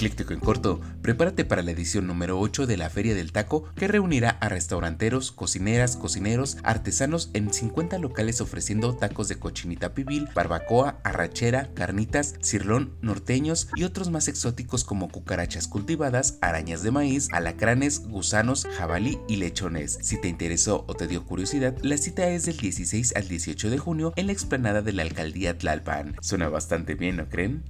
Ecléctico 0.00 0.32
en 0.32 0.40
corto, 0.40 0.80
prepárate 1.02 1.44
para 1.44 1.60
la 1.60 1.72
edición 1.72 2.06
número 2.06 2.40
8 2.40 2.66
de 2.66 2.78
la 2.78 2.88
Feria 2.88 3.14
del 3.14 3.32
Taco 3.32 3.64
que 3.76 3.86
reunirá 3.86 4.30
a 4.30 4.48
restauranteros, 4.48 5.30
cocineras, 5.30 5.98
cocineros, 5.98 6.56
artesanos 6.62 7.28
en 7.34 7.52
50 7.52 7.98
locales 7.98 8.40
ofreciendo 8.40 8.96
tacos 8.96 9.28
de 9.28 9.38
cochinita 9.38 9.92
pibil, 9.92 10.26
barbacoa, 10.34 11.00
arrachera, 11.04 11.68
carnitas, 11.74 12.36
cirlón, 12.40 12.96
norteños 13.02 13.68
y 13.76 13.84
otros 13.84 14.08
más 14.08 14.28
exóticos 14.28 14.84
como 14.84 15.10
cucarachas 15.10 15.68
cultivadas, 15.68 16.38
arañas 16.40 16.82
de 16.82 16.92
maíz, 16.92 17.28
alacranes, 17.32 18.08
gusanos, 18.08 18.66
jabalí 18.78 19.18
y 19.28 19.36
lechones. 19.36 19.98
Si 20.00 20.18
te 20.18 20.28
interesó 20.28 20.86
o 20.88 20.94
te 20.94 21.08
dio 21.08 21.26
curiosidad, 21.26 21.76
la 21.82 21.98
cita 21.98 22.26
es 22.30 22.46
del 22.46 22.56
16 22.56 23.16
al 23.16 23.28
18 23.28 23.68
de 23.68 23.76
junio 23.76 24.14
en 24.16 24.28
la 24.28 24.32
explanada 24.32 24.80
de 24.80 24.94
la 24.94 25.02
alcaldía 25.02 25.58
Tlalpan. 25.58 26.16
Suena 26.22 26.48
bastante 26.48 26.94
bien, 26.94 27.18
¿no 27.18 27.28
creen? 27.28 27.64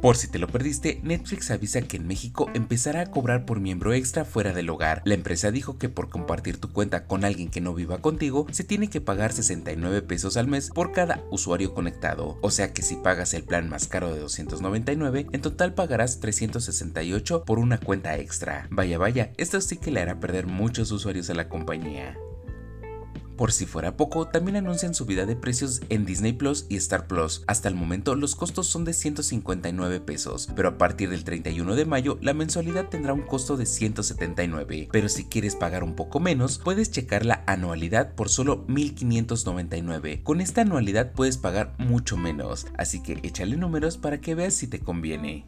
Por 0.00 0.16
si 0.16 0.28
te 0.28 0.38
lo 0.38 0.46
perdiste, 0.46 1.00
Netflix 1.02 1.50
avisa 1.50 1.82
que 1.82 1.96
en 1.96 2.06
México 2.06 2.48
empezará 2.54 3.00
a 3.00 3.10
cobrar 3.10 3.44
por 3.44 3.58
miembro 3.58 3.92
extra 3.92 4.24
fuera 4.24 4.52
del 4.52 4.70
hogar. 4.70 5.02
La 5.04 5.14
empresa 5.14 5.50
dijo 5.50 5.76
que 5.76 5.88
por 5.88 6.08
compartir 6.08 6.58
tu 6.58 6.72
cuenta 6.72 7.06
con 7.06 7.24
alguien 7.24 7.50
que 7.50 7.60
no 7.60 7.74
viva 7.74 7.98
contigo, 7.98 8.46
se 8.52 8.62
tiene 8.62 8.88
que 8.88 9.00
pagar 9.00 9.32
69 9.32 10.02
pesos 10.02 10.36
al 10.36 10.46
mes 10.46 10.70
por 10.70 10.92
cada 10.92 11.24
usuario 11.32 11.74
conectado. 11.74 12.38
O 12.42 12.52
sea 12.52 12.72
que 12.72 12.82
si 12.82 12.94
pagas 12.94 13.34
el 13.34 13.42
plan 13.42 13.68
más 13.68 13.88
caro 13.88 14.14
de 14.14 14.20
299, 14.20 15.26
en 15.32 15.40
total 15.40 15.74
pagarás 15.74 16.20
368 16.20 17.44
por 17.44 17.58
una 17.58 17.78
cuenta 17.78 18.16
extra. 18.18 18.68
Vaya 18.70 18.98
vaya, 18.98 19.32
esto 19.36 19.60
sí 19.60 19.78
que 19.78 19.90
le 19.90 20.00
hará 20.00 20.20
perder 20.20 20.46
muchos 20.46 20.92
usuarios 20.92 21.28
a 21.30 21.34
la 21.34 21.48
compañía. 21.48 22.16
Por 23.38 23.52
si 23.52 23.66
fuera 23.66 23.96
poco, 23.96 24.26
también 24.26 24.56
anuncian 24.56 24.94
subida 24.94 25.24
de 25.24 25.36
precios 25.36 25.80
en 25.90 26.04
Disney 26.04 26.32
Plus 26.32 26.66
y 26.68 26.74
Star 26.74 27.06
Plus. 27.06 27.44
Hasta 27.46 27.68
el 27.68 27.76
momento 27.76 28.16
los 28.16 28.34
costos 28.34 28.66
son 28.66 28.84
de 28.84 28.92
159 28.92 30.00
pesos, 30.00 30.48
pero 30.56 30.70
a 30.70 30.76
partir 30.76 31.08
del 31.08 31.22
31 31.22 31.76
de 31.76 31.84
mayo 31.84 32.18
la 32.20 32.34
mensualidad 32.34 32.88
tendrá 32.88 33.12
un 33.12 33.22
costo 33.22 33.56
de 33.56 33.66
179. 33.66 34.88
Pero 34.90 35.08
si 35.08 35.24
quieres 35.24 35.54
pagar 35.54 35.84
un 35.84 35.94
poco 35.94 36.18
menos, 36.18 36.58
puedes 36.58 36.90
checar 36.90 37.24
la 37.24 37.44
anualidad 37.46 38.16
por 38.16 38.28
solo 38.28 38.64
1599. 38.66 40.24
Con 40.24 40.40
esta 40.40 40.62
anualidad 40.62 41.12
puedes 41.12 41.38
pagar 41.38 41.76
mucho 41.78 42.16
menos, 42.16 42.66
así 42.76 43.04
que 43.04 43.20
échale 43.22 43.56
números 43.56 43.98
para 43.98 44.20
que 44.20 44.34
veas 44.34 44.54
si 44.54 44.66
te 44.66 44.80
conviene. 44.80 45.46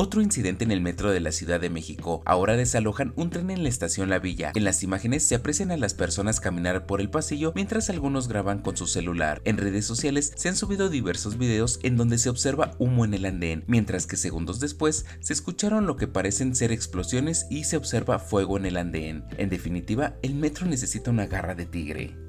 Otro 0.00 0.22
incidente 0.22 0.62
en 0.62 0.70
el 0.70 0.80
metro 0.80 1.10
de 1.10 1.18
la 1.18 1.32
Ciudad 1.32 1.58
de 1.58 1.70
México. 1.70 2.22
Ahora 2.24 2.56
desalojan 2.56 3.12
un 3.16 3.30
tren 3.30 3.50
en 3.50 3.64
la 3.64 3.68
estación 3.68 4.08
La 4.08 4.20
Villa. 4.20 4.52
En 4.54 4.62
las 4.62 4.84
imágenes 4.84 5.24
se 5.24 5.34
aprecian 5.34 5.72
a 5.72 5.76
las 5.76 5.92
personas 5.94 6.38
caminar 6.38 6.86
por 6.86 7.00
el 7.00 7.10
pasillo 7.10 7.50
mientras 7.56 7.90
algunos 7.90 8.28
graban 8.28 8.60
con 8.60 8.76
su 8.76 8.86
celular. 8.86 9.42
En 9.44 9.56
redes 9.56 9.86
sociales 9.86 10.32
se 10.36 10.48
han 10.48 10.54
subido 10.54 10.88
diversos 10.88 11.36
videos 11.36 11.80
en 11.82 11.96
donde 11.96 12.18
se 12.18 12.30
observa 12.30 12.76
humo 12.78 13.04
en 13.04 13.12
el 13.12 13.24
andén, 13.24 13.64
mientras 13.66 14.06
que 14.06 14.16
segundos 14.16 14.60
después 14.60 15.04
se 15.18 15.32
escucharon 15.32 15.88
lo 15.88 15.96
que 15.96 16.06
parecen 16.06 16.54
ser 16.54 16.70
explosiones 16.70 17.48
y 17.50 17.64
se 17.64 17.76
observa 17.76 18.20
fuego 18.20 18.56
en 18.56 18.66
el 18.66 18.76
andén. 18.76 19.24
En 19.36 19.48
definitiva, 19.48 20.14
el 20.22 20.36
metro 20.36 20.66
necesita 20.66 21.10
una 21.10 21.26
garra 21.26 21.56
de 21.56 21.66
tigre. 21.66 22.27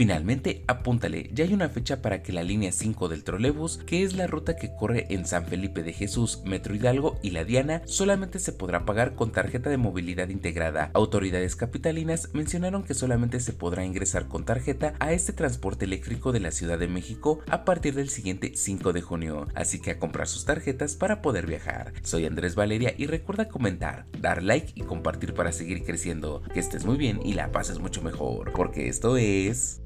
Finalmente, 0.00 0.64
apúntale, 0.66 1.28
ya 1.34 1.44
hay 1.44 1.52
una 1.52 1.68
fecha 1.68 2.00
para 2.00 2.22
que 2.22 2.32
la 2.32 2.42
línea 2.42 2.72
5 2.72 3.10
del 3.10 3.22
trolebús, 3.22 3.76
que 3.84 4.02
es 4.02 4.14
la 4.14 4.26
ruta 4.26 4.56
que 4.56 4.74
corre 4.74 5.04
en 5.10 5.26
San 5.26 5.44
Felipe 5.44 5.82
de 5.82 5.92
Jesús, 5.92 6.40
Metro 6.46 6.74
Hidalgo 6.74 7.18
y 7.22 7.32
La 7.32 7.44
Diana, 7.44 7.82
solamente 7.84 8.38
se 8.38 8.54
podrá 8.54 8.86
pagar 8.86 9.14
con 9.14 9.30
tarjeta 9.30 9.68
de 9.68 9.76
movilidad 9.76 10.30
integrada. 10.30 10.90
Autoridades 10.94 11.54
capitalinas 11.54 12.30
mencionaron 12.32 12.82
que 12.82 12.94
solamente 12.94 13.40
se 13.40 13.52
podrá 13.52 13.84
ingresar 13.84 14.26
con 14.26 14.46
tarjeta 14.46 14.94
a 15.00 15.12
este 15.12 15.34
transporte 15.34 15.84
eléctrico 15.84 16.32
de 16.32 16.40
la 16.40 16.50
Ciudad 16.50 16.78
de 16.78 16.88
México 16.88 17.40
a 17.50 17.66
partir 17.66 17.94
del 17.94 18.08
siguiente 18.08 18.52
5 18.54 18.94
de 18.94 19.02
junio, 19.02 19.48
así 19.54 19.82
que 19.82 19.90
a 19.90 19.98
comprar 19.98 20.28
sus 20.28 20.46
tarjetas 20.46 20.96
para 20.96 21.20
poder 21.20 21.46
viajar. 21.46 21.92
Soy 22.04 22.24
Andrés 22.24 22.54
Valeria 22.54 22.94
y 22.96 23.04
recuerda 23.04 23.48
comentar, 23.48 24.06
dar 24.18 24.42
like 24.42 24.72
y 24.74 24.80
compartir 24.80 25.34
para 25.34 25.52
seguir 25.52 25.84
creciendo. 25.84 26.40
Que 26.54 26.60
estés 26.60 26.86
muy 26.86 26.96
bien 26.96 27.20
y 27.22 27.34
la 27.34 27.52
pases 27.52 27.80
mucho 27.80 28.00
mejor, 28.00 28.54
porque 28.54 28.88
esto 28.88 29.18
es... 29.18 29.82